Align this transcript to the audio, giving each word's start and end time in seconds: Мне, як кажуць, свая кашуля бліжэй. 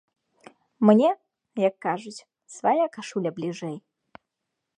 Мне, 0.89 1.09
як 1.67 1.75
кажуць, 1.87 2.17
свая 2.57 2.85
кашуля 2.97 3.29
бліжэй. 3.41 3.77